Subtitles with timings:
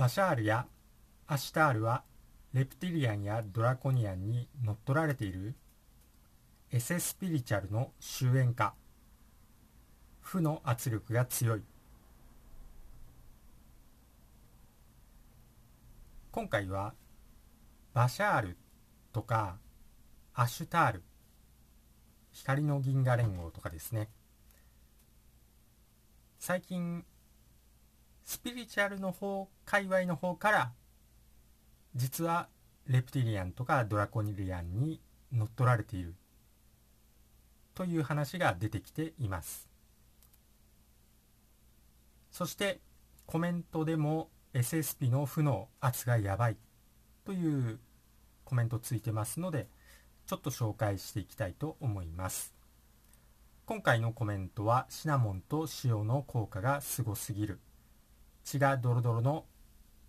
[0.00, 0.66] バシャールや
[1.26, 2.04] アシュタールは
[2.54, 5.54] レプティリアンやドラコニアンに乗っ取られている。
[6.72, 8.72] エセスピリチュアルの終焉化
[10.22, 11.62] 負の圧力が強い。
[16.32, 16.94] 今回は
[17.92, 18.56] バシャール
[19.12, 19.58] とか
[20.32, 21.02] アシュタール
[22.32, 24.08] 光の銀河連合とかですね。
[26.38, 27.04] 最近
[28.30, 30.70] スピリチュアルの方界隈の方から
[31.96, 32.46] 実は
[32.86, 35.00] レプティリアンとかドラコニリアンに
[35.32, 36.14] 乗っ取られている。
[37.74, 39.68] という話が出てきています。
[42.30, 42.78] そして
[43.26, 46.56] コメントでも SSP の負の圧がやばい。
[47.24, 47.80] という
[48.44, 49.66] コメントついてますので
[50.28, 52.54] ちょっと紹介していきたいと思います。
[53.66, 57.58] 今回のコメントはシナモンと塩の効果がすごすぎる。
[58.50, 59.44] 血がドロドロの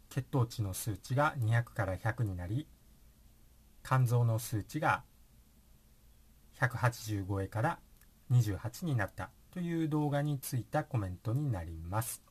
[0.09, 2.67] 血糖値の数値が200から100になり
[3.83, 5.03] 肝臓の数値が
[6.59, 7.79] 185超えから
[8.31, 12.23] 28になったという動画についたコメントになります。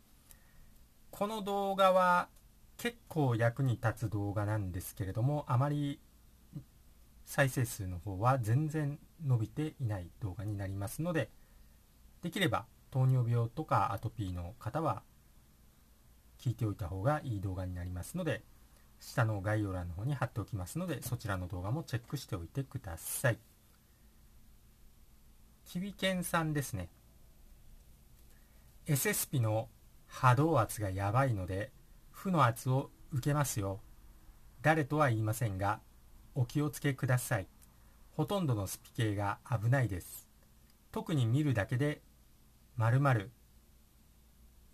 [1.10, 2.28] この動画は
[2.76, 6.00] 結構役に立つ動画なんですけれどもあまり
[7.24, 11.30] 再生数の方は全然伸びていない動画になりますので
[12.22, 15.02] できれば糖尿病とかアトピーの方は
[16.40, 18.42] 聞いておいた方がいい動画になりますので
[18.98, 23.38] 下の概要欄の方に貼っておきますのでそちらの動画もチェックしておいてください。
[25.66, 26.88] キビケンさんですね。
[28.86, 29.68] SSP の
[30.06, 31.70] 波動圧がやばいので
[32.10, 33.80] 負の圧を受けますよ。
[34.62, 35.80] 誰とは言いませんが
[36.34, 37.46] お気をつけください。
[38.16, 40.28] ほとんどのスピ系が危ないです。
[40.92, 42.02] 特に見るだけで
[42.76, 43.30] 〇〇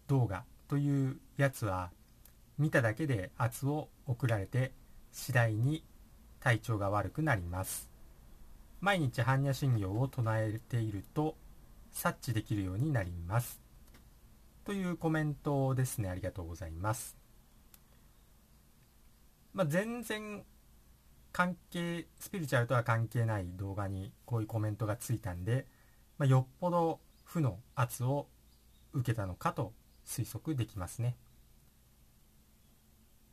[0.09, 0.45] 動画。
[0.69, 1.91] というやつは
[2.59, 4.73] 見ただけで圧を送られて
[5.13, 5.85] 次第に
[6.41, 7.91] 体調が悪くなります。
[8.81, 11.37] 毎日般若心経を唱えていると
[11.93, 13.61] 察知できるようになります。
[14.65, 16.09] というコメントですね。
[16.09, 17.17] ありがとうございます。
[19.55, 20.45] まあ、全然
[21.33, 25.67] 関係スピリチュアルとは関係ない動画にこういうコメントがついたんで、
[26.19, 28.27] まあ、よっぽど負の圧を
[28.93, 29.73] 受けたのかと
[30.07, 31.17] 推測できますね。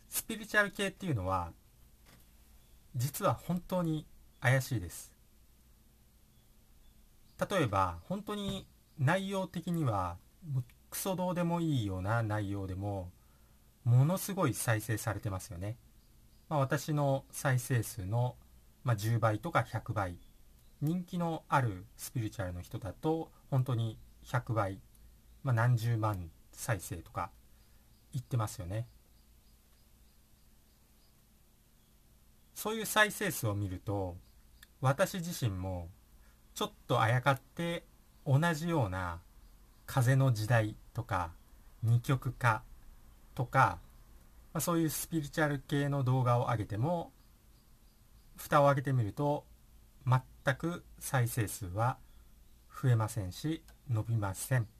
[0.10, 1.52] スピリチュアル系っていうのは
[2.96, 4.06] 実は本当に
[4.42, 5.12] 怪しいです。
[7.50, 8.68] 例えば本当に
[9.00, 10.18] 内容的には
[10.90, 13.10] クソどうでもいいような内容でも
[13.84, 15.76] ものすごい再生されてますよね、
[16.48, 18.36] まあ、私の再生数の、
[18.84, 20.18] まあ、10倍とか100倍。
[20.82, 24.80] 人気のあるスピリチュアルの人だと本当に100倍、
[25.42, 27.32] まあ、何十万再生とか
[28.14, 28.88] 言ってますよね。
[32.56, 34.16] そういう再生数を見ると
[34.80, 35.90] 私自身も
[36.54, 37.84] ちょっとあやかって
[38.26, 39.20] 同じような
[39.86, 41.32] 風の時代とか
[41.82, 42.64] 二極化
[43.36, 43.80] とか、
[44.54, 47.12] まあ、そういうスピリチュアル系の動画を上げても
[48.38, 49.46] 蓋を開けてみると
[50.06, 51.98] 全く再生数は
[52.82, 54.73] 増えませんし伸びません。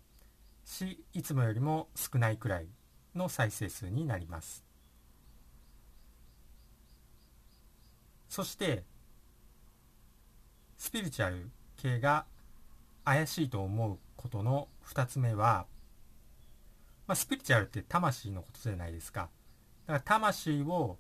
[0.66, 2.68] しいつもよりも少ないくらい
[3.16, 4.64] の再生数になります。
[8.30, 8.84] そして
[10.78, 12.26] スピリチュアル系が
[13.06, 15.66] 怪しいと思うことの2つ目は、
[17.08, 19.30] まあ、スピリチュアルって魂のことじゃないですか。
[19.86, 20.98] だから魂を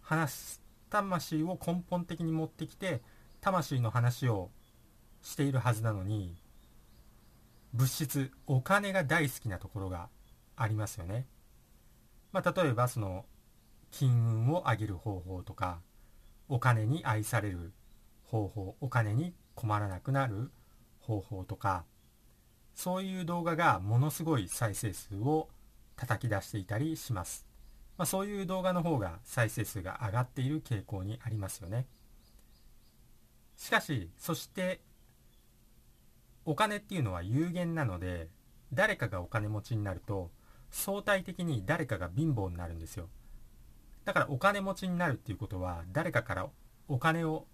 [0.00, 3.00] 話す魂を根本的に持ってきて
[3.40, 4.50] 魂の話を
[5.22, 6.34] しているはずなのに
[7.72, 10.08] 物質お金が大好きなところが
[10.56, 11.26] ありますよね。
[12.32, 13.24] まあ、例えばその
[13.90, 15.80] 金運を上げる方法とか
[16.48, 17.72] お金に愛される
[18.24, 20.50] 方法お金に困らなくなる
[21.00, 21.84] 方法とか
[22.74, 25.48] そういう動画がものすごい再生数を
[25.96, 27.46] 叩き出していたりします。
[27.98, 31.86] まあ、そういう動画の方が再生数が上がっている傾向にありますよね。
[33.56, 34.80] しかし、そして
[36.50, 38.28] お金っていうのは有限なので
[38.72, 40.32] 誰かがお金持ちになると
[40.72, 43.08] 相対的に誰かが貧乏になるんですよ。
[44.04, 46.48] だからお金持ちになるっていうことは誰かから
[46.88, 47.46] お金を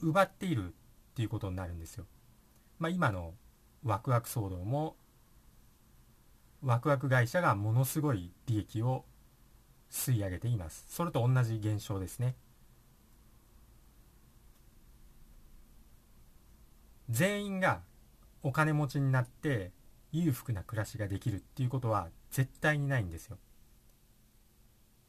[0.00, 0.70] 奪っているっ
[1.16, 2.06] ていうことになるんですよ。
[2.78, 3.34] まあ今の
[3.82, 4.94] ワクワク騒動も
[6.62, 9.04] ワクワク会社がものすごい利益を
[9.90, 10.84] 吸い上げています。
[10.88, 12.36] それと同じ現象ですね。
[17.08, 17.80] 全員が
[18.42, 19.72] お金持ちになって
[20.12, 23.38] 裕福な暮らしができるっていうことは絶対にないんですよ。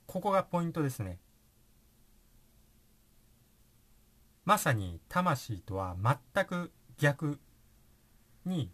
[0.07, 1.19] ここがポイントですね。
[4.43, 5.95] まさに魂とは
[6.33, 7.39] 全く逆
[8.45, 8.71] に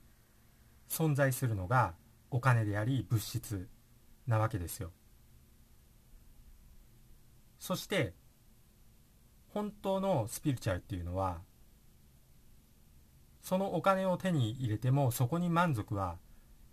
[0.90, 1.94] 存在するのが
[2.32, 3.68] お金であり物質
[4.26, 4.92] なわけですよ。
[7.60, 8.14] そして
[9.54, 11.42] 本当のスピリチュアルっていうのは
[13.48, 16.18] そのお金を手に入れてもそこに満足は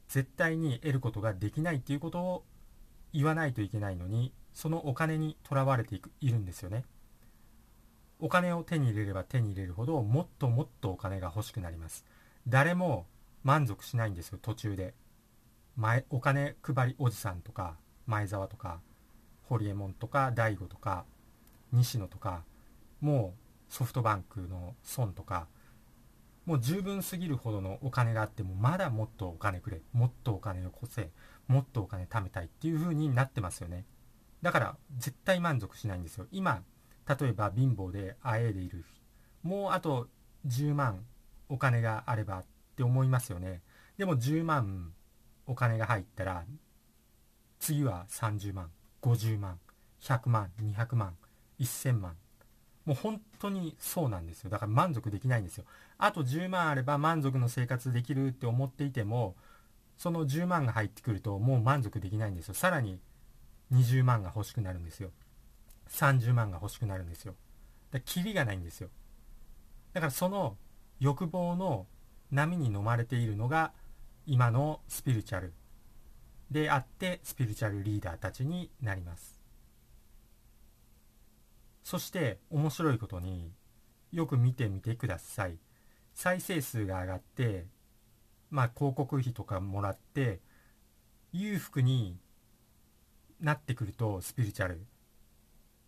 [0.09, 2.45] 絶対に得ることができないっていうことを
[3.13, 6.85] 言わないといけないのにそのお金にとらわれていくいるんですよね。
[8.19, 12.05] お金を手に入れれば手に入れるほどもっともっとお金が欲しくなります。
[12.49, 13.07] 誰も
[13.45, 14.95] 満足しないんですよ途中で。
[15.77, 17.77] 前お金配りおじさんとか
[18.09, 18.81] 前澤とか
[19.45, 21.05] ホリエモンとか大悟とか
[21.71, 22.43] 西野とか
[23.01, 23.33] も
[23.71, 25.47] うソフトバンクの孫とか
[26.47, 31.11] もう十分すぎるほどのお金があってもまだもっとお金くれもっとお金をこせ
[31.49, 33.85] もっとお金貯めたいっていう風になってますよね。
[34.43, 36.27] だから絶対満足しないんですよ。
[36.31, 36.63] 今
[37.09, 38.85] 例えば貧乏であえいでいる
[39.43, 40.09] もうあと
[40.47, 41.05] 10万
[41.49, 42.45] お金があればっ
[42.77, 43.63] て思いますよね。
[43.97, 44.93] でも10万
[45.47, 46.45] お金が入ったら
[47.59, 48.71] 次は30万
[49.03, 49.59] 50万
[50.01, 51.17] 100万200万
[51.61, 52.17] 1000万
[52.85, 54.51] もう本当にそうなんですよ。
[54.51, 55.65] だから満足できないんですよ。
[55.99, 59.37] あと10万あれば満足の生活できるって思っていても
[59.97, 62.55] その10万が入ってくるともう満足できないんですよ。
[62.55, 62.99] さらに
[63.73, 65.11] 20万が欲しくなるんですよ。
[65.89, 67.35] 30万が欲しくなるんですよ。
[67.91, 68.89] だキリがないんですよ。
[69.93, 70.57] だからその
[71.01, 71.87] 欲望の
[72.31, 73.73] 波に飲まれているのが
[74.27, 75.53] 今のスピリチュアル
[76.51, 79.34] であってスピリチュアルリーダーたちになります。
[81.85, 83.53] そして面白いことに
[84.11, 85.59] よく見てみてください。
[86.15, 87.67] 再生数が上がって
[88.51, 90.41] まあ広告費とかもらって
[91.33, 92.19] 裕福に
[93.41, 94.85] なってくるとスピリチュアル。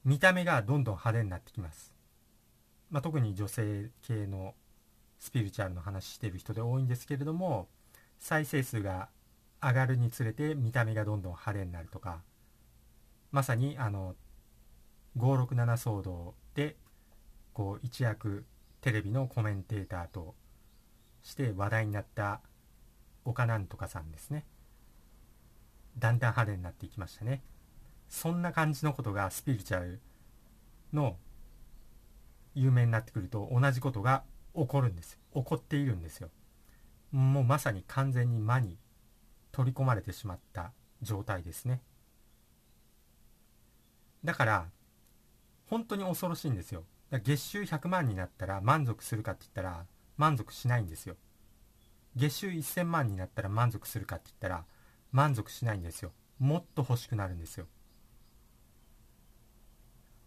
[0.07, 1.93] 見た目がどんどん派手になってきます、
[2.91, 4.55] まあ、特に女性系の
[5.19, 7.67] スピリチュアルの話してる人で多いんですけれども
[8.21, 9.09] 再生数が
[9.61, 12.21] 上がるにつれて見た目がどんどん派手になるとか
[13.33, 14.15] まさにあの
[15.17, 16.77] 567騒動で
[17.53, 18.45] こう一躍
[18.81, 20.35] テレビのコメンテーターと
[21.23, 22.41] して話題になった
[23.25, 24.45] 岡なんとかさんですね。
[25.99, 27.43] だんだん派手になっていきましたね。
[28.09, 30.01] そんな感じのことがスピリチュアル
[30.93, 31.17] の
[32.55, 34.23] 有名になってくると同じことが
[34.55, 35.19] 起こるんです。
[35.35, 36.29] 起こっているんですよ。
[37.11, 38.79] もうまさに完全に魔に
[39.53, 40.73] 取り込まれてしまった
[41.03, 41.81] 状態ですね。
[44.23, 44.67] だから
[45.67, 46.85] 本当に恐ろしいんですよ。
[47.11, 49.87] 月収100万になったら満足するかって言ったら
[50.17, 51.17] 満足しないんですよ。
[52.15, 54.65] 月収1000万になったら満足するかって言ったら
[55.13, 56.13] 満足しないんですよ。
[56.39, 57.67] もっと欲しくなるんですよ。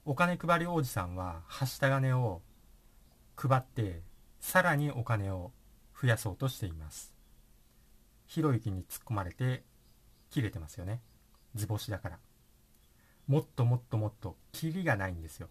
[0.05, 2.41] お金配りおじさんははした金を
[3.35, 4.01] 配って
[4.39, 5.51] さらにお金を
[6.01, 7.13] 増やそうとしています。
[8.25, 9.63] ひろゆきに突っ込まれて
[10.29, 11.01] 切れてますよね。
[11.55, 12.19] 図星だから。
[13.29, 15.49] もっともっともっとキリがないんですよ。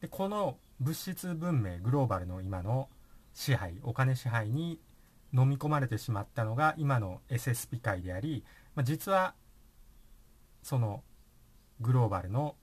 [0.00, 2.88] でこの物質文明グローバルの今の
[3.34, 4.78] 支配お金支配に
[5.34, 8.44] 飲み込まれてしまったのが今の SSP 界であり、
[8.76, 9.34] まあ、実は
[10.62, 11.02] その
[11.80, 12.54] グローバルの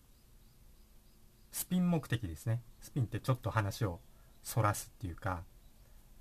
[1.51, 2.61] スピン目的ですね。
[2.79, 3.99] スピンってちょっと話を
[4.41, 5.43] そらすっていうか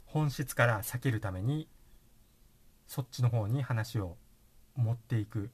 [0.06, 1.68] 本質から避けるために
[2.88, 4.16] そっちの方に話を
[4.74, 5.50] 持っていく。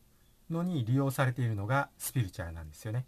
[0.50, 3.06] のに利用されているのがスピリチュアルなんですよね。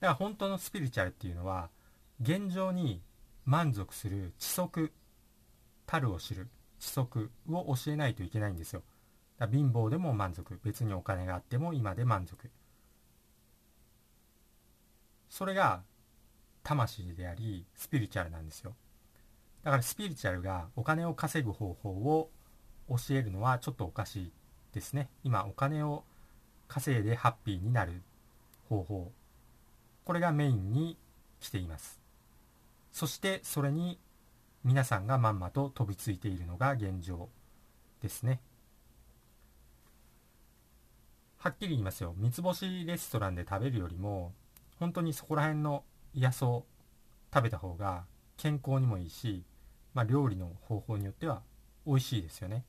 [0.00, 1.70] だから本当のスピリチュアルっていうのは
[2.20, 3.02] 現状に
[3.44, 4.92] 満足する知足
[5.86, 8.82] たるを知る知足を教えないといけないんですよ。
[9.38, 12.50] だ貧乏でも満足別にお金があっても今で満足
[15.28, 15.82] それが
[16.62, 18.74] 魂でありスピリチュアルなんですよ
[19.64, 22.30] だからスピリチュアルがお金を稼ぐ方法を
[22.88, 24.32] 教えるのはちょっとおかしい
[24.72, 25.08] ですね。
[25.24, 26.04] 今お金を
[26.68, 28.02] 稼いでハッピーになる
[28.68, 29.12] 方法。
[30.04, 30.96] これがメインに
[31.40, 32.00] 来ています。
[32.92, 33.98] そしてそれに
[34.64, 37.28] 皆さんがまんまと飛びついているのが現状
[38.00, 38.40] ですね。
[41.38, 42.14] はっきり言いますよ。
[42.16, 44.32] 三つ星レストランで食べるよりも
[44.78, 46.62] 本当にそこら辺の野草
[47.34, 48.04] 食べた方が
[48.36, 49.44] 健康にもいいし、
[49.94, 51.42] まあ、料理の方法によっては
[51.86, 52.64] 美味しいですよね。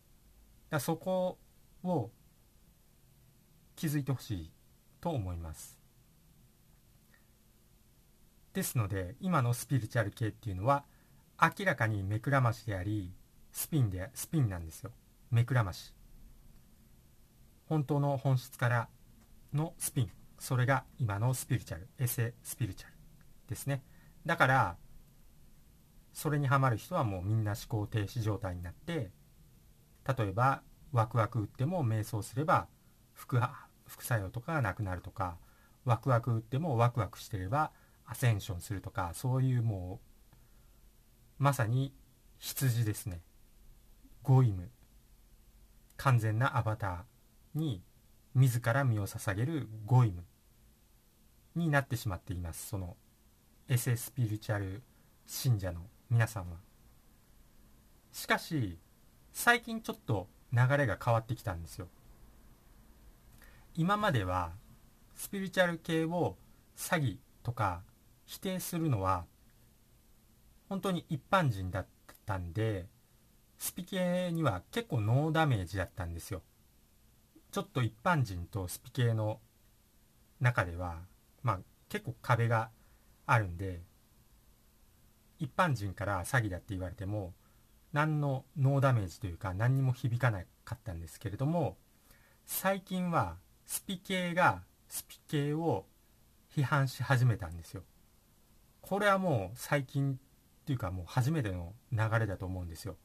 [0.69, 1.37] だそこ
[1.83, 2.11] を
[3.75, 4.51] 気づいてほしい
[5.01, 5.79] と思います。
[8.53, 10.85] ですので今のスピリチュアル系っていうのは
[11.41, 13.11] 明らかに目くらましであり
[13.51, 14.91] スピンでスピンなんですよ。
[15.31, 15.93] 目くらまし。
[17.65, 18.89] 本当の本質から
[19.53, 20.11] のスピン。
[20.39, 21.87] それが今のスピリチュアル。
[21.99, 22.95] エセスピリチュアル
[23.47, 23.83] ですね。
[24.25, 24.77] だから
[26.13, 29.11] それにはまる人はもうみんな思考停止状態になって
[30.17, 30.61] 例えば
[30.93, 32.67] ワクワク打っても瞑想すれば
[33.13, 33.41] 副
[33.85, 35.37] 副作用とかなくなるとか
[35.83, 37.71] ワクワク打ってもワクワクしてれば
[38.05, 39.99] アセンションするとかそういうも
[41.39, 41.93] うまさに
[42.37, 43.21] 羊ですね。
[44.21, 44.69] ゴイム。
[45.97, 47.81] 完全なアバターに
[48.35, 50.23] 自ら身を捧げるゴイム
[51.55, 52.67] になってしまっています。
[52.67, 52.97] その
[53.67, 54.83] エセスピリチュアル
[55.25, 56.57] 信者の皆さんは。
[58.11, 58.77] しかし
[59.31, 61.87] 最近ちょっと流れが変わってきたんですよ。
[63.75, 64.51] 今までは
[65.15, 66.37] スピリチュアル系を
[66.77, 67.81] 詐欺とか
[68.25, 69.25] 否定するのは
[70.69, 71.87] 本当に一般人だっ
[72.25, 72.87] たんで
[73.57, 76.41] スピ系には結構ノーダメージだったんですよ。
[77.51, 79.39] ちょっと一般人とスピ系の
[80.39, 80.97] 中では
[81.41, 82.69] まあ結構壁が
[83.25, 83.81] あるんで
[85.39, 87.33] 一般人から詐欺だって言われても
[87.93, 91.77] 何のノーダメージというか何にも響かなかったんですけれども
[92.45, 95.85] 最近はスピ系がスピ系を
[96.55, 97.83] 批判し始めたんですよ。
[98.81, 102.95] これはもう最近っていうかもう初めての流れだと思うんですよ。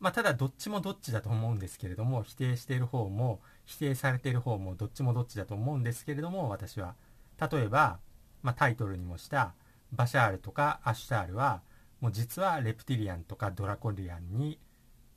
[0.00, 6.96] まあただどっちもどっちだと思うんですけれども否定している方も否定されている方もどっちもどっちだと思うんですけれども私は。
[7.40, 7.98] 例えば、
[8.42, 9.54] まあ、タイトルにもした
[9.92, 11.62] バシャールとかアシュタールは
[12.02, 14.58] もう実はレプティリアンとかドラコリアンに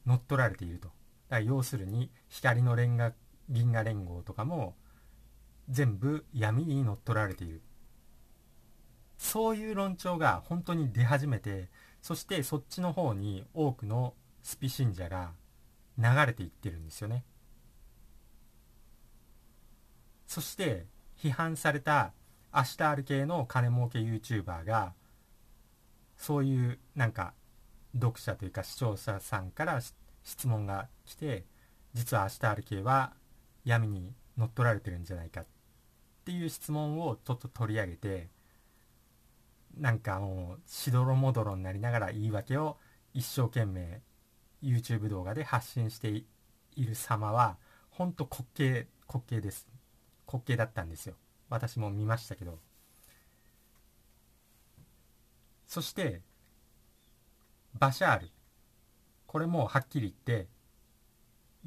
[0.05, 0.87] 乗っ取られていると。
[0.87, 0.95] だか
[1.29, 3.11] ら要するに光のレンガ
[3.49, 4.75] 銀河連合とかも
[5.67, 7.63] 全部闇に乗っ取られている。
[9.17, 11.69] そういう論調が本当に出始めて、
[12.03, 14.13] そしてそっちの方に多くの
[14.43, 15.31] スピ信者が
[15.97, 17.23] 流れていってるんですよね。
[20.27, 20.85] そして
[21.17, 22.13] 批判された
[22.51, 24.93] アシュタール系の金儲け YouTuber が
[26.17, 27.33] そういうなんか
[27.93, 29.79] 読者というか視聴者さんから
[30.23, 31.45] 質問が来て
[31.93, 33.13] 実はアシュタール系は
[33.63, 35.45] 闇に乗っ取られてるんじゃないかっ
[36.25, 38.27] ていう質問をちょっと取り上げて
[39.77, 42.77] なんかもうしどろもどろになりながら言い訳を
[43.13, 44.01] 一生懸命
[44.63, 46.25] YouTube 動画で発信してい
[46.77, 47.57] る様は
[47.89, 49.67] ほんと滑稽滑稽です。
[50.27, 51.15] 滑稽だったんですよ。
[51.49, 52.59] 私も見ましたけど。
[55.67, 56.21] そして
[57.77, 58.29] バシャール。
[59.27, 60.47] これもはっきり言って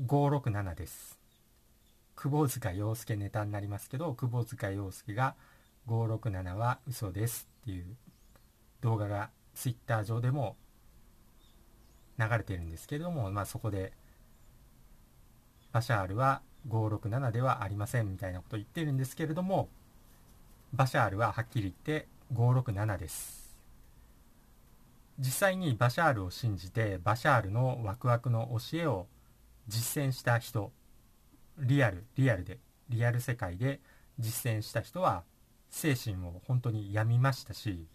[0.06, 1.18] 567です。
[2.16, 5.34] 窪塚洋介ネタになりますけど窪塚洋介が
[5.86, 7.96] 567は嘘ですっていう
[8.80, 10.56] 動画が Twitter 上でも
[12.18, 13.92] 流れてるんですけども、まあ、そこで
[15.72, 19.68] バシャールは567ではありませんみたいなことを言ってるんですけれども
[20.72, 23.47] バシャールははっきり言って567です。
[25.18, 29.06] 実際にバシャールを信じてバシャールのワクワクの教えを
[29.66, 30.72] 実践した人
[31.58, 32.58] リアルリアルで
[32.88, 33.80] リアル世界で
[34.18, 35.24] 実践した人は
[35.70, 37.86] 精神を本当に病みましたし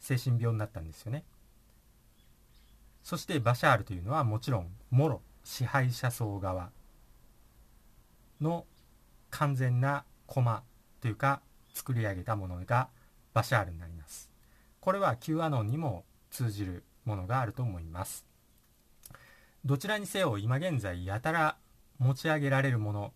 [0.00, 1.24] 精神病になったんですよね。
[3.02, 6.70] そしてバシャールというのはもちろんもろ支配者層側
[8.40, 8.66] の
[9.30, 10.62] 完全なコマ
[11.00, 11.40] というか
[11.72, 12.88] 作り上げたものが
[13.32, 14.30] バシャールになります。
[14.80, 16.04] これは Q アノンにも
[16.34, 18.26] 通じるものがあると思います。
[19.64, 21.56] どちらにせよ今現在やたら
[21.98, 23.12] 持ち上げられるもの、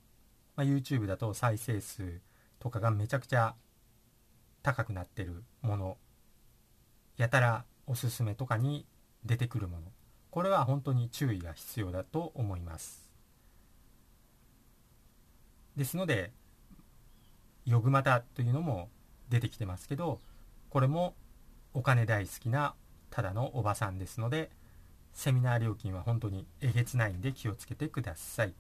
[0.55, 2.21] まあ、YouTube だと再生数
[2.61, 3.57] とかがめちゃくちゃ
[4.63, 5.97] 高くなってるもの
[7.17, 8.87] やたらおすすめとかに
[9.25, 9.83] 出てくるもの
[10.31, 13.11] これは本当に注意が必要だと思います。
[15.77, 16.31] ですので
[17.65, 18.91] ヨグマタというのも
[19.29, 20.21] 出てきてますけど
[20.71, 21.15] これも
[21.75, 22.75] お金大好きな
[23.11, 24.51] ただのおばさんですので
[25.13, 28.55] セミナー料金は本当にえげつないんで気をつけてください。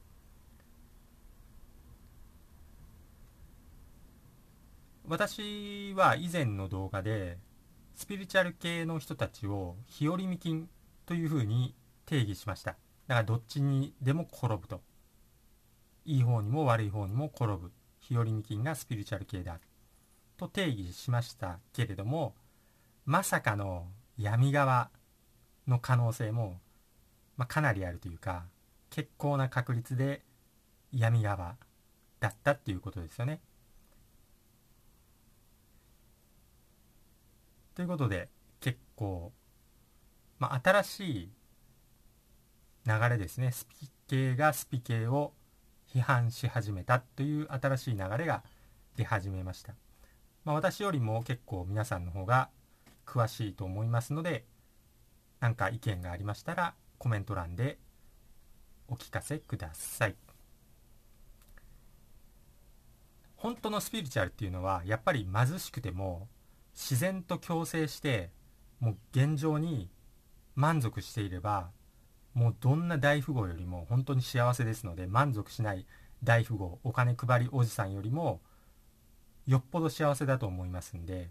[5.06, 7.38] 私は以前の動画で
[7.94, 10.68] スピリチュアル系の人たちを日和見金
[11.06, 11.74] というふうに
[12.04, 12.72] 定義しました。
[13.06, 14.82] だからどっちにでも転ぶと。
[16.04, 17.72] いい方にも悪い方にも転ぶ。
[18.00, 19.58] 日和見金がスピリチュアル系だ。
[20.36, 22.34] と定義しましたけれども
[23.04, 23.86] まさかの
[24.18, 24.90] 闇側
[25.66, 26.60] の可能性も、
[27.36, 28.44] まあ、かなりあるというか
[28.90, 30.22] 結構な確率で
[30.92, 31.56] 闇側
[32.20, 33.40] だったっていうことですよね。
[37.74, 38.28] ということで
[38.60, 39.32] 結構、
[40.40, 41.30] まあ、新しい
[42.86, 45.32] 流れですねスピ系がスピ系を
[45.94, 48.42] 批判し始めたという新しい流れが
[48.96, 49.74] 出始めました。
[50.44, 52.48] まあ、私よりも結構皆さんの方が
[53.08, 54.44] 詳しいと思いますので
[55.40, 57.78] 何か意見がありましたらコメント欄で
[58.88, 60.16] お聞かせください。
[63.36, 66.28] 本当のスピリチュアルっていうのはやっぱり貧しくても
[66.74, 68.30] 自然と共生して
[68.80, 69.90] もう現状に
[70.56, 71.70] 満足していれば
[72.34, 75.86] もうどんな大富豪よりも本当に幸せですので満足しない
[76.24, 78.40] 大富豪お金配りおじさんよりも
[79.46, 81.30] よっぽど幸せだと思いますんで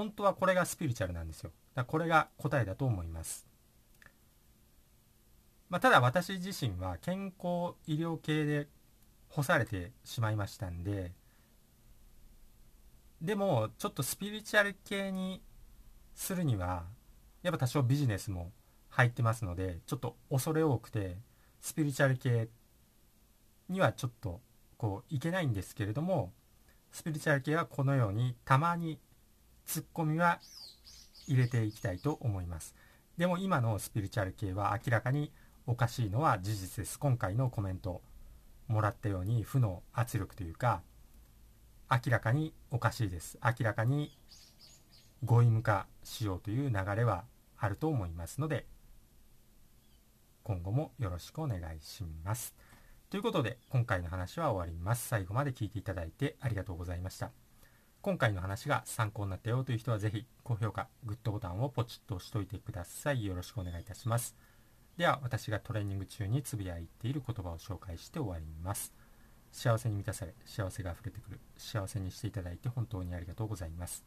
[0.00, 1.50] 本当はこれがスピリチュアルなんですよ。
[1.74, 3.46] だこれが答えだと思います。
[5.68, 8.66] まあ、ただ私自身は健康医療系で
[9.28, 11.12] 干されてしまいましたんで
[13.20, 15.42] でもちょっとスピリチュアル系に
[16.14, 16.84] するには
[17.42, 18.50] やっぱ多少ビジネスも
[18.88, 21.18] 入ってますのでちょっと恐れ多くて
[21.60, 22.48] スピリチュアル系
[23.68, 24.40] にはちょっと
[24.78, 26.32] こういけないんですけれども
[26.90, 28.98] スピリチュアル系はこのようにたまに
[29.70, 30.40] ツッコミは
[31.28, 32.74] 入れていきたいと思います
[33.16, 35.30] でも今のスピリチュアル系は明らかに
[35.64, 38.02] おかしいのは事実です今回のコメント
[38.66, 40.82] もらったように負の圧力というか
[41.88, 44.10] 明らかにおかしいです明らかに
[45.24, 47.22] ゴイム化しようという流れは
[47.56, 48.66] あると思いますので
[50.42, 52.56] 今後もよろしくお願いします。
[53.08, 55.06] ということで今回の話は終わります。
[55.06, 57.30] 最後まで聞いていただいてありがとうございました。
[58.02, 63.26] 今回の話が参考になったよという人はぜひ高評価、グッドボタンをポチッと押しておいてください。
[63.26, 64.34] よろしくお願いいたします。
[64.96, 68.94] では私がトレーニング中につぶやいている言葉を紹介して終わります。
[69.52, 74.02] 幸せに満たされ、幸せが溢れてくる、幸せにしていただいて本当にありがとうございます。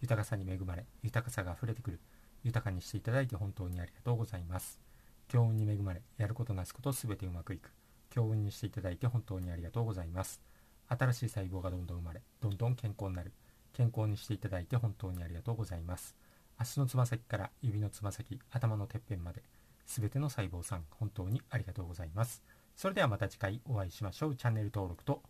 [0.00, 2.00] 豊かさに恵まれ、豊かさが溢れてくる、
[2.42, 4.80] 豊かにしていただいて本当にありがとうございます。
[5.28, 7.70] 強運に恵まれ、やることなすことすべてうまくいく。
[8.08, 10.40] 強運にしていただいて本当にありがとうございます。
[10.88, 13.32] 新しい細胞がどんどん生まれ、どんどん健康になる。
[13.72, 16.16] 健康にしていただいて本当にありがとうございます。
[16.56, 19.42] 足のつま先から指のつま先、頭のてっぺんまで、
[19.84, 22.42] すべての細胞さん、本当にありがとうございます。
[22.74, 24.36] それではまた次回お会いしましょう。
[24.36, 25.22] チャンネル登録と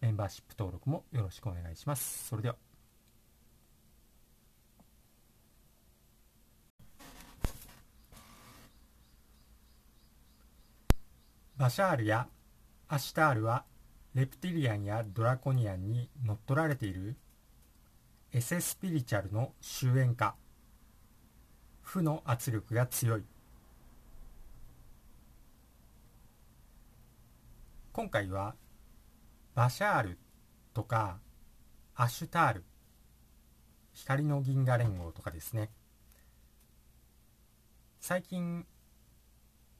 [0.00, 2.28] メンバーシップ登録もよろしくお願いします。
[2.28, 2.56] それでは。
[11.56, 12.26] バシャールや
[12.88, 13.66] アシュタールは
[14.14, 17.16] レプティリアンやドラコニアンに乗っ取られている
[18.32, 20.34] エセスピリチュアルの終焉化
[21.80, 23.24] 負の圧力が強い。
[27.92, 28.54] 今回は
[29.54, 30.18] バシャール
[30.74, 31.18] とか
[31.94, 32.64] アシュタール
[33.92, 35.70] 光の銀河連合とかですね。
[38.00, 38.66] 最近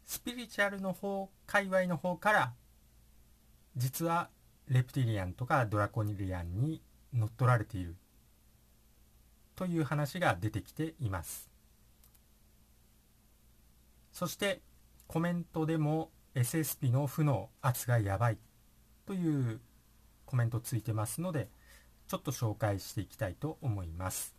[0.04, 2.52] スピリチュアルの方界隈の方から
[3.80, 4.28] 実は
[4.68, 6.82] レプティリアンとかドラコニリアンに
[7.14, 7.96] 乗っ取られている
[9.56, 11.48] という話が出てきています。
[14.12, 14.60] そして
[15.06, 18.38] コメントでも SSP の負の圧がやばい
[19.06, 19.60] という
[20.26, 21.48] コメントついてますので
[22.06, 24.36] ちょっと紹介していきたいと思います。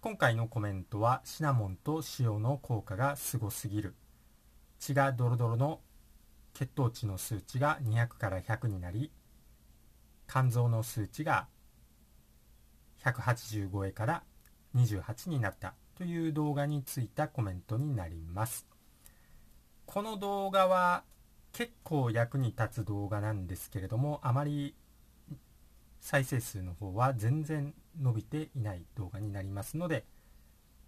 [0.00, 3.94] 今回のコメントはシナモンと塩の効果がすごすぎる。
[4.80, 5.80] 血がドロドロの
[6.54, 9.10] 血糖値の数値が200から100になり
[10.28, 11.48] 肝臓の数値が
[13.04, 14.22] 180超えから
[14.74, 18.66] 28になったという動画についたコメントになります。
[19.86, 21.04] この動画は
[21.52, 24.74] 結構役に立つ動画なんですけれどもあまり
[26.00, 30.04] 再生数の方は全然伸びていない動画になりますので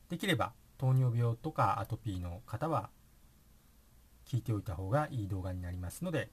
[0.09, 2.91] できれば糖尿病とかアトピーの方は
[4.29, 6.31] 聞いておいた方がいい動画になりますので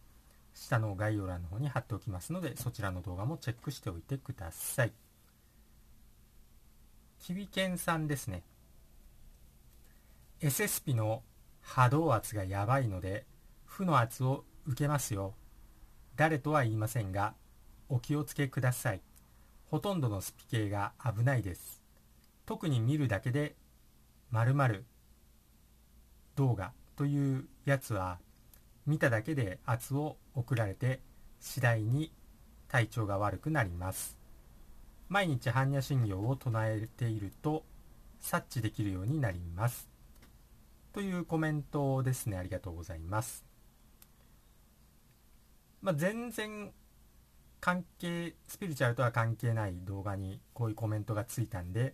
[0.54, 4.94] 下の概要欄の方に貼っておきますのでそちらの動画もチェックしておいてください。
[7.20, 8.44] キビケンさんですね。
[10.42, 11.24] SSP の
[11.62, 13.26] 波動圧がやばいので
[13.66, 15.34] 負の圧を受けますよ。
[16.16, 17.34] 誰とは言いませんが
[17.90, 19.02] お気をつけください。
[19.72, 21.82] ほとんどのスピ系が危ないです。
[22.46, 23.56] 特に見るだけで
[24.30, 24.86] 〇〇
[26.36, 26.74] 動画。
[26.96, 28.20] というやつは
[28.86, 31.00] 見ただけで圧を送られて
[31.40, 32.12] 次第に
[32.68, 34.18] 体調が悪くなります。
[35.10, 37.64] 毎日般若心経を唱えていると
[38.20, 39.90] 察知できるようになります。
[40.94, 42.38] というコメントですね。
[42.38, 43.44] ありがとうございます。
[45.82, 46.72] まあ、全然
[47.60, 51.94] 関係スピリチュアルとは関係ない動画にこういうコメントがついたんで、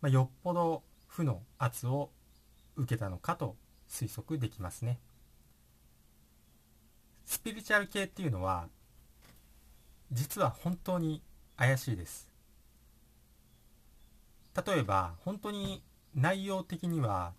[0.00, 2.10] まあ、よっぽど負の圧を
[2.76, 3.56] 受けたのかと
[3.88, 4.98] 推測できますね。
[7.24, 8.68] スピリチュアル系っていうのは
[10.12, 11.22] 実は本当に
[11.56, 12.28] 怪しいです。
[14.66, 15.82] 例えば本当に
[16.14, 17.32] 内容的には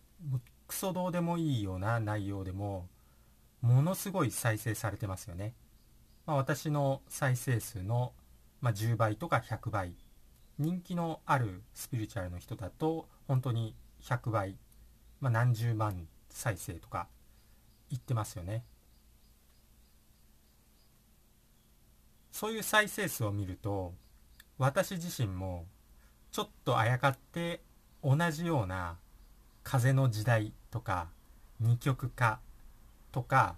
[0.68, 2.88] クソどうでもいいような内容でも
[3.62, 5.54] ものすごい再生されてますよね、
[6.26, 8.14] まあ、私の再生数の、
[8.62, 9.94] まあ、10倍とか100倍。
[10.60, 14.58] 人気のあるスピリチュアルの人だと本当に100倍、
[15.22, 17.08] まあ、何十万再生とか
[17.89, 18.63] 言ってますよね。
[22.32, 23.94] そういう再生数を見ると
[24.58, 25.65] 私自身も
[26.32, 27.62] ちょっとあやかって
[28.04, 28.98] 同じような
[29.63, 31.10] 風の時代とか
[31.60, 32.39] 二極化
[33.12, 33.56] とか、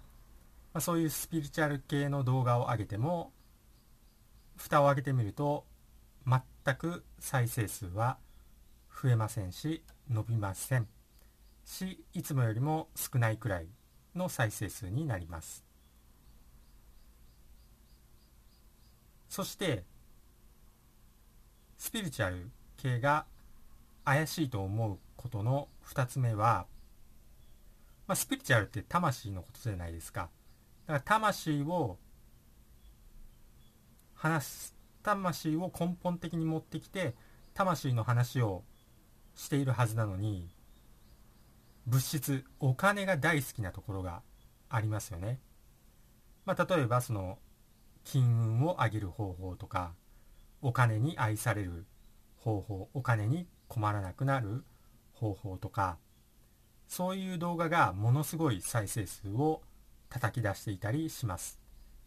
[0.72, 3.30] まあ、そういうスピリチュアル系の動画を上げても
[4.56, 5.64] 蓋を開けてみると
[6.26, 8.18] 全く再生数は
[9.02, 11.01] 増えませんし伸びません。
[11.64, 13.66] しいつもよりも少ないくらい
[14.14, 15.64] の再生数になります。
[19.28, 19.84] そして
[21.78, 23.24] スピリチュアル系が
[24.04, 26.66] 怪しいと思うことの2つ目は、
[28.06, 30.28] まあ、スピリチュアルって魂のことじゃないですか。
[30.86, 31.98] だから魂を
[34.14, 37.14] 話す魂を根本的に持ってきて
[37.54, 38.62] 魂の話を
[39.34, 40.48] しているはずなのに
[41.86, 44.22] 物質お金が大好きなところが
[44.68, 45.40] ありますよね。
[46.44, 47.38] まあ、例えばその
[48.04, 49.94] 金運を上げる方法とか
[50.60, 51.86] お金に愛される
[52.36, 54.64] 方法お金に困らなくなる
[55.12, 55.98] 方法とか
[56.88, 59.62] そういう動画がものすごい再生数を
[60.08, 61.58] 叩き出していたりします、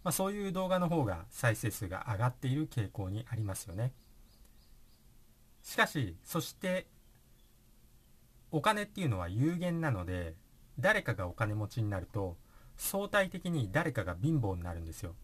[0.03, 3.93] まあ、そういう動画の方が再生数が上がっている傾向にありますよね
[5.63, 6.87] しかしそして
[8.51, 10.35] お金っていうのは有限なので
[10.79, 12.37] 誰かがお金持ちになると
[12.77, 15.15] 相対的に誰かが貧乏になるんですよ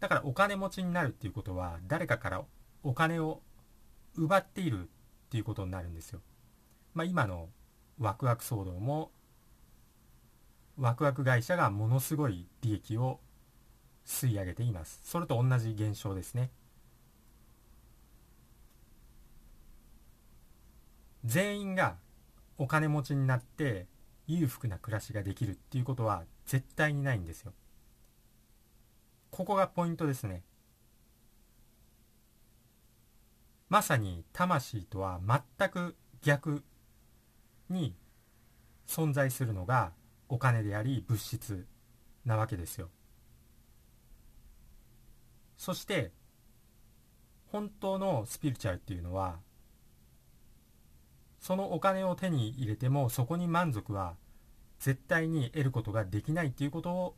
[0.00, 2.44] だからお金持ちになるっていうことは誰かから
[2.82, 3.40] お金を
[4.16, 4.86] 奪っているっ
[5.30, 6.20] ていうことになるんですよ。
[6.92, 7.48] まあ、今の
[7.98, 9.10] ワクワク騒動も
[10.78, 13.20] ワクワク会社がものすごい利益を
[14.06, 15.00] 吸い上げています。
[15.04, 16.50] それと同じ現象ですね。
[21.24, 21.96] 全員が
[22.58, 23.86] お金持ちになって
[24.26, 27.52] 裕福な暮らしができるっていうことは絶対にないんですよ。
[29.30, 30.42] ここがポイントですね。
[33.68, 36.62] まさに魂とは全く逆
[37.68, 37.96] に
[38.86, 39.92] 存在するのが
[40.28, 41.66] お金であり物質
[42.24, 42.90] なわけですよ。
[45.56, 46.12] そして
[47.50, 49.38] 本当のスピリチュアルっていうのは
[51.44, 54.14] そのお金を手に入れてもそこに満足は
[54.78, 57.14] 絶対に得ることができないっていうことを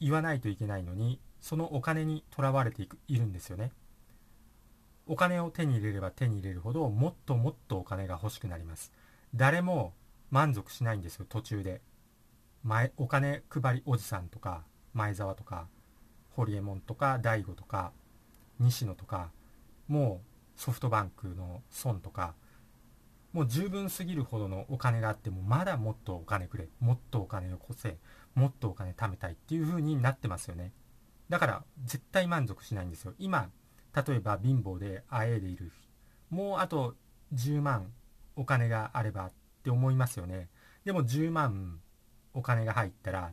[0.00, 3.72] 言わないといけないのにそのお金にとらわれていくいるんですよね。
[5.06, 8.92] お金を手に入れれば手に入れるほどもっともっとお金が欲しくなります
[9.34, 9.92] 誰も
[10.30, 11.82] 満足しないんですよ途中で
[12.62, 14.62] 前お金配りおじさんとか
[14.94, 15.66] 前澤とか
[16.30, 17.92] ホリエモンとか大悟とか
[18.60, 19.30] 西野とか
[19.88, 20.22] も
[20.56, 22.34] うソフトバンクの孫とか
[23.32, 27.96] もう十分すぎるほどのお金があってもまだもっとお金くれもっとお金をこせ
[28.34, 30.72] もっとお金貯めたいっていう風になってますよね。
[31.28, 33.14] だから絶対満足しないんですよ。
[33.18, 33.50] 今
[33.94, 35.72] 例えば貧乏であえいでいる
[36.28, 36.94] もうあと
[37.34, 37.92] 10万
[38.36, 40.48] お金があればって思いますよね。
[40.84, 41.80] でも10万
[42.34, 43.32] お金が入ったら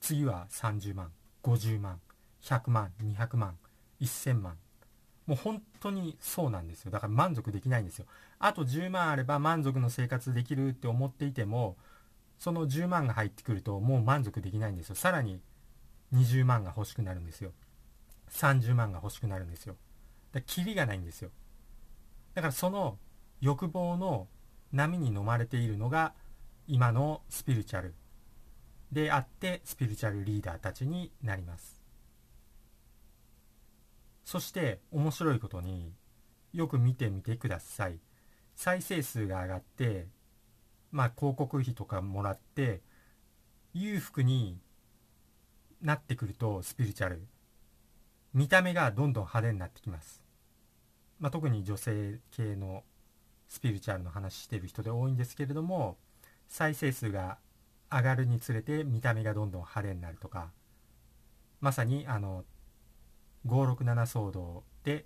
[0.00, 2.00] 次は30万50万
[2.42, 3.56] 100万200万
[4.00, 4.58] 1000万。
[5.26, 6.90] もう本当にそうなんですよ。
[6.90, 8.06] だから満足できないんですよ。
[8.44, 11.78] あと10万あれば満足の生活できるって思っていても
[12.38, 14.96] その10万が入ってくるともう満足できないんですよ。
[14.96, 15.40] さらに
[16.12, 17.52] 20万が欲しくなるんですよ。
[18.28, 19.76] 30万が欲しくなるんですよ。
[20.32, 21.30] だキリがないんですよ。
[22.34, 22.98] だからその
[23.40, 24.28] 欲望の
[24.72, 26.12] 波に飲まれているのが
[26.66, 27.94] 今のスピリチュアル。
[28.92, 31.80] であってスピリチュアルリーダーたちになります。
[34.22, 35.94] そして面白いことに
[36.52, 37.98] よく見てみてください。
[38.54, 40.06] 再生数が上がって
[40.92, 42.80] まあ広告費とかもらって
[43.72, 44.58] 裕福に
[45.82, 47.26] なってくるとスピリチュアル。
[48.34, 50.20] 見た目がどんどん派手になってきます、
[51.20, 52.82] まあ、特に女性系の
[53.48, 55.96] スピリチュアルの話してる人で多いんですけれども
[56.48, 57.38] 再生数が
[57.90, 60.50] 上がるにつれて見た目がどんどん派手になるとか
[61.60, 62.44] まさにあの
[63.46, 65.04] 567騒動で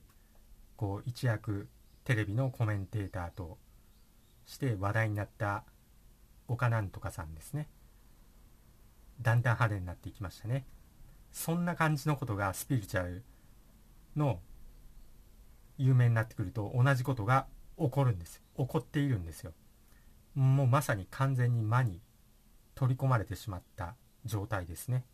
[0.77, 1.69] こう一躍
[2.09, 3.59] テレビのコメンテーターと
[4.47, 5.65] して話題になった
[6.49, 7.69] 岡なんとかさんですね。
[9.21, 10.65] だんだん派手になっていきましたね。
[11.33, 13.25] そんな感じのことがスピリチュアル
[14.17, 14.41] の
[15.77, 17.47] 有名になってくると同じことが
[17.79, 18.43] 起こるんです。
[18.57, 19.53] 起こっているんですよ。
[20.35, 22.01] もうまさに完全に魔に
[22.75, 25.05] 取り込まれてしまった状態ですね。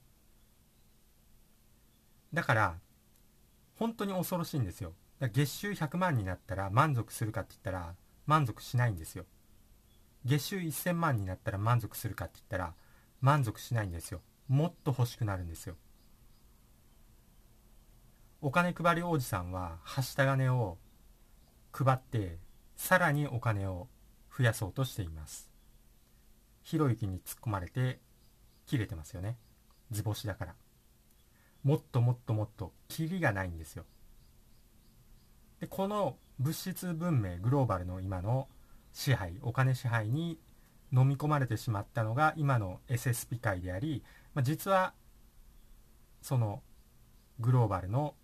[2.33, 2.79] だから
[3.81, 4.93] 本当に恐ろしいんですよ。
[5.29, 7.95] 月収100万になったら満足するかって言ったら
[8.27, 9.25] 満足しないんですよ。
[10.25, 12.75] 月収1000万になったら満足するかって言ったら
[13.21, 14.21] 満足しないんですよ。
[14.49, 15.77] もっと欲しくなるんですよ。
[18.41, 20.79] お金配りおじさんははした金を
[21.73, 22.39] 配って
[22.77, 23.89] さらにお金を
[24.37, 25.51] 増やそうとしています。
[26.63, 28.01] ひろゆきに突っ込まれて
[28.67, 29.37] 切れてますよね。
[29.91, 30.55] 図星だから。
[31.63, 33.85] もっともっともっとキリがないんですよ。
[35.65, 38.49] でこの物質文明グローバルの今の
[38.93, 40.39] 支配お金支配に
[40.93, 44.03] 飲み込まれてしまったのが今の SSP 界であり、
[44.35, 44.93] まあ、実は
[46.21, 46.61] その
[47.41, 48.15] グローバルの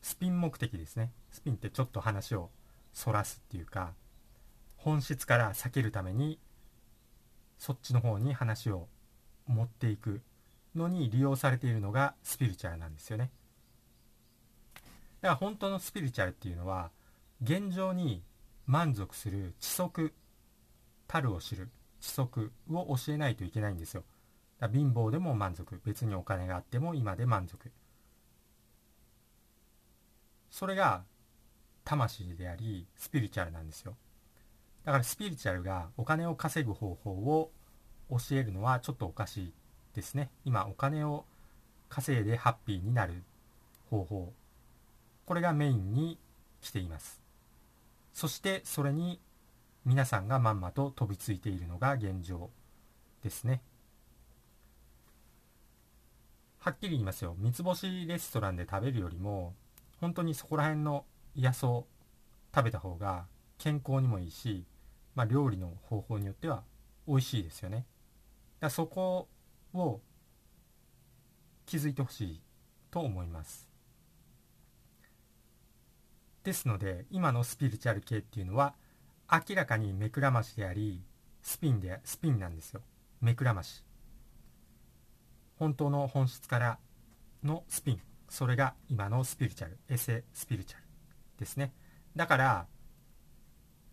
[0.00, 1.12] スピン目的ですね。
[1.30, 2.48] スピンってちょっと話を
[2.94, 3.92] そらすっていうか
[4.78, 6.38] 本質から避けるために
[7.58, 8.88] そっちの方に話を
[9.46, 10.22] 持っていく
[10.74, 13.30] のに利用されているのがスピリチュアルなんですよね。
[15.22, 16.90] だから本当のスピリチュアルっていうのは
[17.42, 18.22] 現状に
[18.66, 20.12] 満足する知足
[21.06, 24.02] たるを知る知足を教えないといけないんですよ。
[24.58, 27.70] だ貧乏でも満足別にお金があっても今で満足。
[30.50, 31.04] それが
[31.84, 33.96] 魂でありスピリチュアルなんですよ。
[34.84, 37.50] だからスピリチュアルがお金を稼ぐ方法を
[38.10, 39.52] 教えるのはちょっとおかしい
[39.94, 40.30] ですね。
[40.44, 41.24] 今お金を
[41.88, 43.22] 稼いでハッピーになる
[43.88, 44.32] 方法。
[45.32, 46.18] これがメインに
[46.60, 47.22] 来ています。
[48.12, 49.18] そしてそれに
[49.86, 52.50] 皆さんがまんまと飛びついているのが現状
[53.22, 53.62] ですね。
[56.58, 57.34] はっきり言いますよ。
[57.38, 59.54] 三つ星レストランで食べるよりも
[60.02, 61.86] 本当にそこら辺の野草食
[62.64, 63.24] べた方が
[63.56, 64.66] 健康にもいいし、
[65.14, 66.62] まあ、料理の方法によっては
[67.08, 67.86] 美味しいですよね。
[68.60, 69.28] だそこ
[69.72, 70.00] を
[71.64, 72.40] 気づいてほしい
[72.90, 73.71] と思います。
[76.44, 78.74] ですので今のスピリチュアル系っていうのは
[79.30, 81.02] 明らかに目くらましであり
[81.40, 82.82] スピンでスピンなんですよ。
[83.20, 83.84] 目くらまし。
[85.56, 86.78] 本当の本質から
[87.42, 88.00] のスピン。
[88.28, 89.78] それが今のスピリチュアル。
[89.88, 90.86] エセスピリチュアル
[91.38, 91.72] ですね。
[92.16, 92.66] だから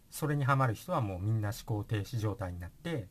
[0.09, 3.07] それにはまる人はもうみんな思考停止状態になって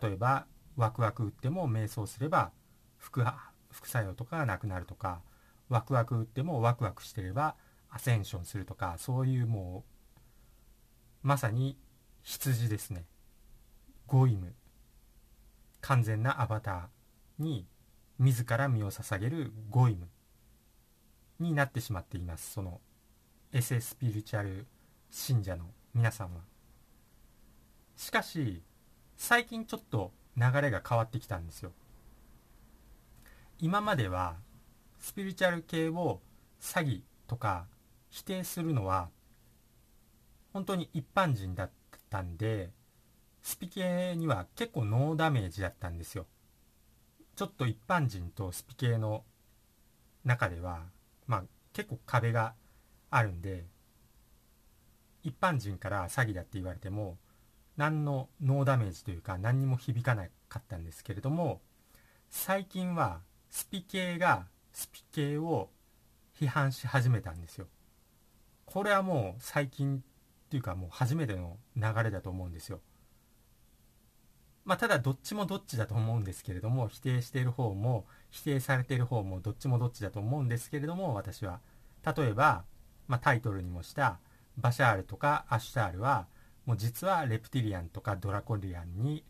[0.00, 0.46] 例えば
[0.76, 2.52] ワクワク打っても瞑想すれば
[2.98, 3.24] 副
[3.70, 5.22] 副作用とかがなくなるとか
[5.68, 7.56] ワクワク打ってもワクワクしてれば
[7.96, 9.84] アセンションするとかそういうも
[11.24, 11.78] うまさに
[12.22, 13.06] 羊ですね。
[14.06, 14.54] ゴイム。
[15.80, 17.66] 完全なアバターに
[18.18, 20.08] 自ら身を捧げるゴイム。
[21.40, 22.52] になってしまっています。
[22.52, 22.80] その
[23.52, 24.66] エセスピリチュアル
[25.10, 26.42] 信者の皆さんは。
[27.96, 28.62] しかし
[29.16, 31.72] 最近ちょっと流れが変わってきたんですよ。
[33.58, 34.36] 今までは
[35.00, 36.20] スピリチュアル系を
[36.60, 37.66] 詐欺とか
[38.16, 39.10] 否定するのは
[40.54, 41.70] 本当に一般人だっ
[42.08, 42.70] たんで
[43.42, 46.24] スピ系には結構ノーダメージだったんですよ。
[47.36, 49.22] ちょっと一般人とスピ系の
[50.24, 50.84] 中では
[51.26, 52.54] まあ結構壁が
[53.10, 53.66] あるんで
[55.22, 57.18] 一般人から詐欺だって言われても
[57.76, 61.60] 何のノーダメージというか何にも響かなかったんですけれども
[62.30, 65.68] 最近はスピ系がスピ系を
[66.40, 67.66] 批判し始めたんですよ。
[68.66, 70.00] これはもう最近っ
[70.50, 72.80] ていうかもう初めての流れだと思うんですよ
[74.64, 81.60] まあただどっちもどっちだと思うんですけれども否定している方も否定されている方もどっちもどっちだと思うんですけれども私は
[82.04, 82.64] 例えば、
[83.08, 84.18] まあ、タイトルにもした
[84.58, 86.26] バシャールとかアシュタールは
[86.64, 89.24] もう実はレプティリアンとかドラコリアンに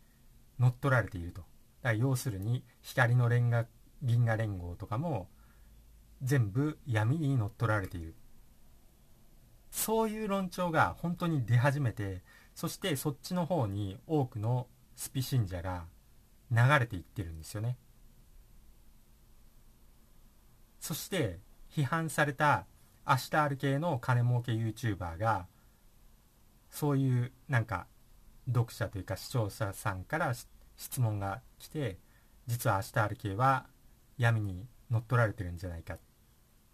[0.59, 1.41] 乗っ取られていると。
[1.41, 1.47] だか
[1.89, 3.67] ら要するに光のレンガ
[4.01, 5.27] 銀河連合とかも
[6.23, 8.15] 全部闇に乗っ取られている。
[9.77, 12.23] そういう論調が本当に出始めて、
[12.55, 15.85] そしてそっちの方に多くのスピ信者が
[16.51, 17.77] 流れていってるんですよね。
[20.79, 21.39] そして
[21.71, 22.65] 批判された
[23.05, 25.45] アシュタール系の金儲け YouTuber が
[26.71, 27.85] そういうなんか
[28.47, 30.33] 読者というか視聴者さんから
[30.75, 31.99] 質問が来て
[32.47, 33.67] 実はアシュタール系は
[34.17, 35.99] 闇に乗っ取られてるんじゃないかっ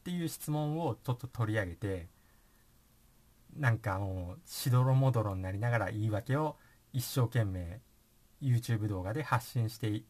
[0.05, 2.12] ていう質問をちょっと取り上げて
[3.57, 6.55] なんかもうしどろもどろになりながら言い訳を
[6.91, 7.81] 一生懸命
[8.41, 10.05] YouTube 動画で発信してい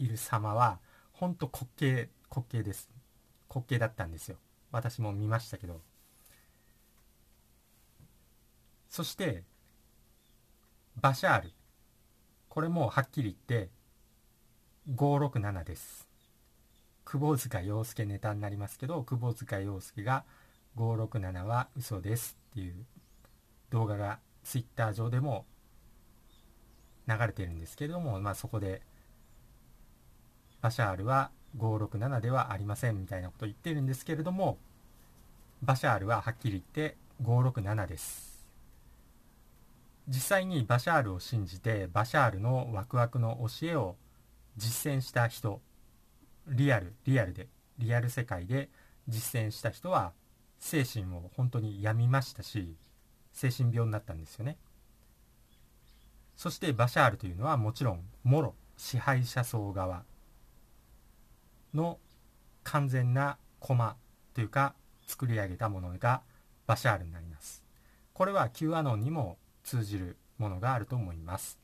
[0.00, 0.80] る様は
[1.12, 2.90] ほんと滑稽滑稽です。
[3.48, 4.36] 滑稽だったんですよ。
[4.72, 5.80] 私も見ましたけど。
[8.88, 9.44] そして
[11.00, 11.52] バシャール。
[12.48, 13.70] これもはっきり言って
[14.94, 16.08] 567です。
[17.04, 20.24] 窪塚洋介ネタになりますけど窪塚洋介が
[20.76, 22.74] 567は嘘ですっていう
[23.70, 25.44] 動画がツイッター上でも
[27.08, 28.82] 流れてるんですけれども、まあ、そこで
[30.60, 34.58] バシャールは567ではありませんみたいなことを言ってるんですけれども
[35.62, 38.36] バシャールははっきり言って567です。
[40.08, 43.96] 実際にバシャールを信じてバシャールのワクワクの教えを
[44.56, 45.60] 実践した人
[46.46, 48.68] リアルリアルでリアル世界で
[49.08, 50.12] 実践した人は
[50.66, 52.74] 精神を本当に病みましたし
[53.32, 54.56] 精神病になったんですよね。
[56.36, 60.02] そしてバシャールというのはもちろんもろ支配者層側
[61.72, 61.98] の
[62.64, 63.96] 完全なコマ
[64.34, 64.74] というか
[65.06, 66.22] 作り上げたものが
[66.66, 67.62] バシャールになります。
[68.12, 71.60] これは Q アノンにも通じるものがあると思います。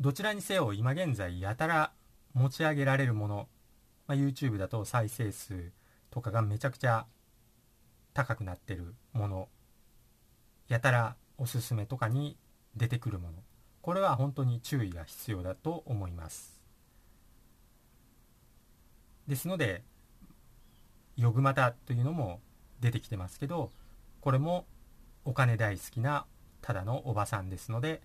[0.00, 1.92] どちらにせよ今現在やたら
[2.32, 3.48] 持ち上げられるもの、
[4.06, 5.70] まあ、YouTube だと再生数
[6.10, 7.06] とかがめちゃくちゃ
[8.18, 9.48] 高くなってるもの。
[10.66, 12.36] やたらおすすめとかに
[12.74, 13.34] 出てくるもの。
[13.80, 16.60] これは本当に注意が必要だと思います。
[19.28, 19.84] ですので
[21.16, 22.40] ヨグマタというのも
[22.80, 23.70] 出てきてますけど
[24.20, 24.66] これも
[25.24, 26.26] お金大好きな
[26.60, 28.00] ただのおばさんですので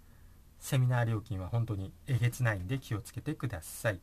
[0.60, 4.00] セミナー料金は本当にえげつないんで気をつけてください。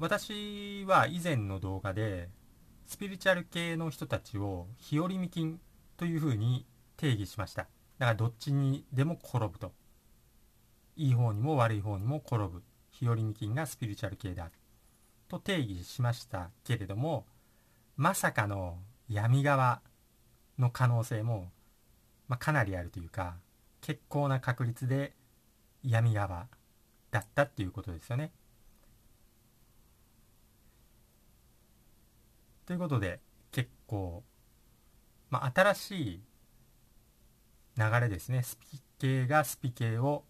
[0.00, 2.28] 私は以前の動画で
[2.86, 5.58] スピリチュアル系の人たちを日和見金
[5.96, 7.62] というふうに定義しました。
[7.98, 9.72] だからどっちにでも転ぶと。
[10.94, 12.62] いい方にも悪い方にも転ぶ。
[12.90, 14.50] 日和見金がスピリチュアル系だ
[15.28, 17.26] と定義しましたけれども
[17.96, 19.82] まさかの闇側
[20.58, 21.50] の可能性も、
[22.28, 23.36] まあ、かなりあるというか
[23.80, 25.12] 結構な確率で
[25.84, 26.46] 闇側
[27.10, 28.32] だったっていうことですよね。
[32.68, 34.22] ということで結構、
[35.30, 36.22] まあ、新しい
[37.78, 38.42] 流れですね。
[38.42, 40.24] スピ系がスピ系を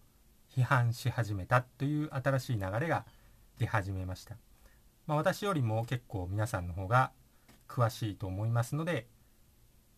[0.55, 3.03] 批判し始めたという新しい流れが
[3.57, 4.37] 出始めました、
[5.05, 7.11] まあ、私よりも結構皆さんの方が
[7.67, 9.07] 詳しいと思いますので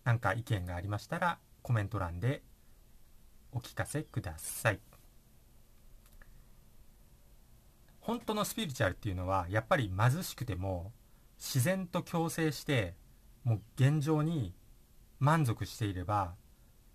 [0.03, 2.41] 何か意見がありましたらコメント欄で
[3.51, 4.79] お聞かせください。
[7.99, 10.91] 本当のスピリチュアルっていうのはやっぱり貧しくても
[11.41, 12.93] 自然と共生して
[13.43, 14.53] もう現状に
[15.19, 16.35] 満足していれば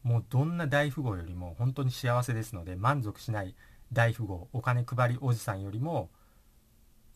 [0.05, 3.57] もうどんな大富豪よりも本当に幸せですので満足しない
[3.93, 6.11] 大富豪お金配りおじさんよりも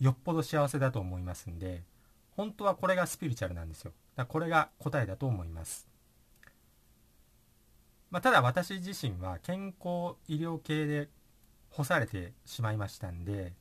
[0.00, 1.84] よっぽど幸せだと思いますんで
[2.32, 3.92] 本当はこれがスピリチュアルなんですよ。
[4.16, 5.88] だこれが答えだと思います、
[8.10, 11.08] まあ、ただ私自身は健康医療系で
[11.70, 13.52] 干されてしまいましたんで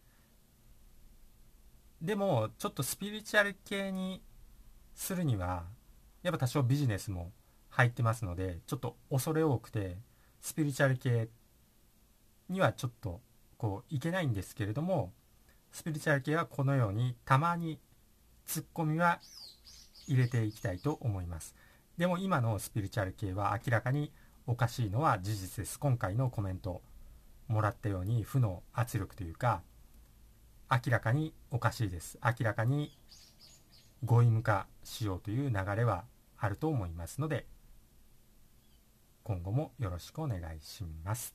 [2.02, 4.22] でもちょっとスピリチュアル系に
[4.96, 5.64] するには
[6.24, 7.32] やっぱ多少ビジネスも
[7.70, 9.98] 入ってますのでちょっと恐れ多くて
[10.42, 11.30] スピリチュアル系
[12.50, 13.22] にはちょっと
[13.58, 15.12] こういけないんですけれども
[15.72, 17.80] スピリチュアル系はこのようにたまに
[18.46, 19.20] ツッコミは
[20.08, 21.54] 入れていきたいと思います。
[21.98, 24.12] でも今のスピリチュアル系は明らかに
[24.48, 25.78] おかしいのは事実です。
[25.80, 26.82] 今回のコメント
[27.48, 29.62] もらったように負の圧力というか
[30.72, 32.20] 明らかにおかしいです。
[32.24, 32.96] 明らかに
[34.06, 36.06] ゴイム化しようという流れは
[36.38, 37.48] あると思いますので
[39.24, 41.34] 今後もよろしくお願いします。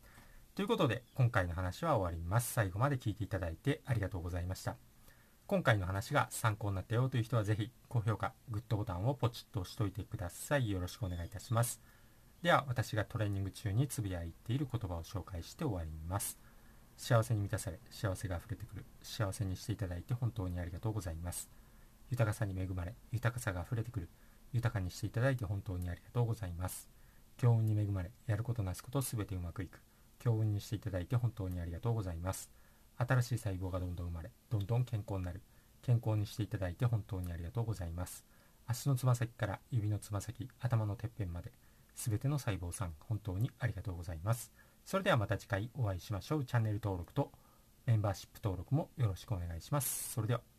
[0.54, 2.52] ということで今回の話は終わります。
[2.52, 4.76] 最後まで聞いていただいてありがとうございました。
[5.48, 10.70] 今回の話が参考になったよという人はぜひ高評価グッドボタンをポチッと押しておいてください。
[10.70, 11.80] よろしくお願いいたします。
[12.40, 16.38] では私がトレーニング中につぶやいている言葉を紹介して終わります。
[16.96, 18.84] 幸せに満たされ幸せが溢れてくる。
[19.02, 21.48] 幸せにしていただいて本当にありがとうございます。
[22.10, 24.08] 豊かさに恵まれ豊かさが溢れてくる。
[24.52, 26.88] 豊かにしていただいて本当にありがとうございます。
[27.36, 29.80] 強運に恵まれやることなすことすべてうまくいく。
[30.20, 32.50] 強運にしていただいて本当にありがとうございます。
[32.96, 35.40] 新しい細胞がどんどん生まれどんどん健康になる。
[35.82, 38.24] 健康にしていただいて本当にありがとうございます。
[38.66, 41.52] 足のつま先から指のつま先頭のてっぺんまで
[41.94, 44.52] 全ての細胞さん本当にありがとうございます。
[44.84, 46.44] それではまた次回お会いしましょう。
[46.44, 47.32] チャンネル登録と
[47.86, 50.12] メンバーシップ登録もよろしくお願いします。
[50.12, 50.53] それでは。